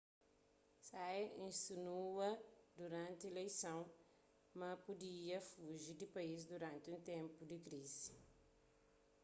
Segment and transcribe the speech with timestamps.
[0.79, 2.29] hsieh insinua
[2.77, 3.95] duranti ileison ma
[4.59, 8.13] ma pudia fuji di país duranti un ténpu di krizi